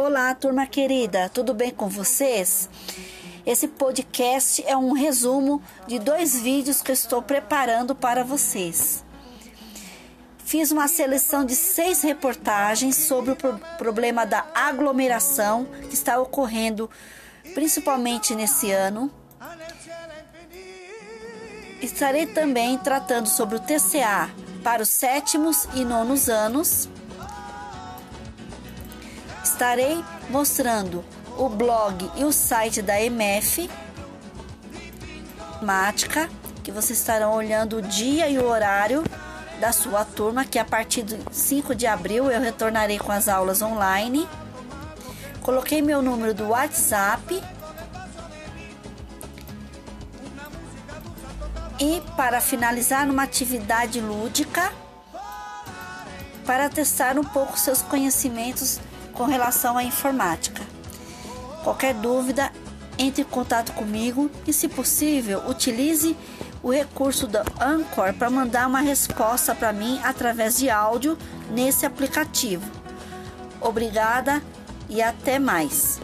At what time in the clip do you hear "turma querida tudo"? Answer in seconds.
0.32-1.52